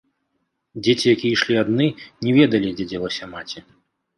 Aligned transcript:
Дзеці, 0.87 1.05
якія 1.15 1.35
ішлі 1.37 1.55
адны, 1.63 1.87
не 2.25 2.31
ведалі, 2.41 2.73
дзе 2.81 2.85
дзелася 2.93 3.33
маці. 3.37 3.59